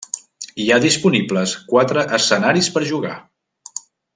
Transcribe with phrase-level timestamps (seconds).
[0.63, 3.15] Hi ha disponibles quatre escenaris per jugar.